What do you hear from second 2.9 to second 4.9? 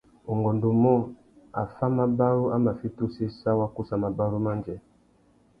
usséssa wa kussa mabarú mandjê.